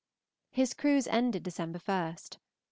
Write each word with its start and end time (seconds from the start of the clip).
His 0.49 0.73
cruise 0.73 1.05
ended 1.05 1.43
December 1.43 1.77
1st. 1.77 2.37